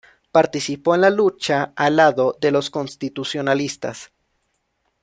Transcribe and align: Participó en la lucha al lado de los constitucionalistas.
Participó 0.31 0.95
en 0.95 1.01
la 1.01 1.11
lucha 1.11 1.73
al 1.75 1.95
lado 1.97 2.35
de 2.41 2.49
los 2.49 2.71
constitucionalistas. 2.71 4.11